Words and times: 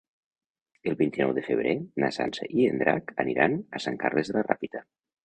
El 0.91 0.95
vint-i-nou 1.01 1.33
de 1.39 1.43
febrer 1.49 1.73
na 2.03 2.09
Sança 2.17 2.47
i 2.61 2.65
en 2.71 2.81
Drac 2.85 3.13
aniran 3.25 3.59
a 3.81 3.83
Sant 3.87 4.01
Carles 4.05 4.33
de 4.33 4.39
la 4.39 4.43
Ràpita. 4.49 4.83